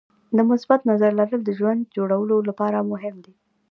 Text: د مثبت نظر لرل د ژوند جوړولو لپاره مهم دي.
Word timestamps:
د 0.37 0.39
مثبت 0.49 0.81
نظر 0.91 1.11
لرل 1.19 1.41
د 1.45 1.49
ژوند 1.59 1.81
جوړولو 1.95 2.35
لپاره 2.49 2.87
مهم 2.91 3.15
دي. 3.25 3.33